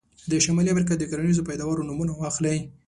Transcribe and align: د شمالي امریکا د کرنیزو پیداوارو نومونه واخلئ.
د 0.31 0.33
شمالي 0.45 0.69
امریکا 0.71 0.93
د 0.97 1.03
کرنیزو 1.11 1.47
پیداوارو 1.49 1.87
نومونه 1.89 2.13
واخلئ. 2.15 2.57